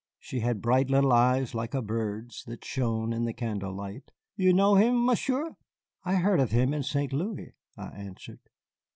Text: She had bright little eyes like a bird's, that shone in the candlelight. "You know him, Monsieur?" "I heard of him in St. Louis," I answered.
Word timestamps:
She 0.17 0.39
had 0.39 0.63
bright 0.63 0.89
little 0.89 1.13
eyes 1.13 1.53
like 1.53 1.75
a 1.75 1.81
bird's, 1.83 2.43
that 2.45 2.65
shone 2.65 3.13
in 3.13 3.25
the 3.25 3.33
candlelight. 3.35 4.09
"You 4.35 4.51
know 4.51 4.73
him, 4.73 5.05
Monsieur?" 5.05 5.55
"I 6.03 6.15
heard 6.15 6.39
of 6.39 6.49
him 6.49 6.73
in 6.73 6.81
St. 6.81 7.13
Louis," 7.13 7.53
I 7.77 7.89
answered. 7.89 8.39